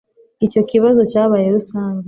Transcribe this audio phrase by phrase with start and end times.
[0.45, 1.99] icyo kibazo cyabaye rusange